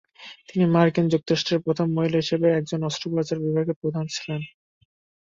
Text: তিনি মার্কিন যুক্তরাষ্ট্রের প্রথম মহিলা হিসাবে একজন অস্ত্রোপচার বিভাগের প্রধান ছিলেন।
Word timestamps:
তিনি 0.47 0.65
মার্কিন 0.67 1.05
যুক্তরাষ্ট্রের 1.09 1.63
প্রথম 1.65 1.87
মহিলা 1.95 2.17
হিসাবে 2.23 2.47
একজন 2.51 2.79
অস্ত্রোপচার 2.89 3.37
বিভাগের 3.45 3.79
প্রধান 3.81 4.05
ছিলেন। 4.15 4.41